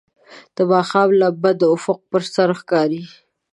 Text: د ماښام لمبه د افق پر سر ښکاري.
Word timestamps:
د 0.55 0.57
ماښام 0.71 1.09
لمبه 1.21 1.51
د 1.61 1.61
افق 1.75 1.99
پر 2.11 2.21
سر 2.33 2.49
ښکاري. 2.59 3.03